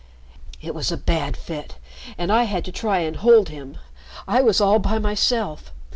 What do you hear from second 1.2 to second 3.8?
fit, and I had to try and hold him.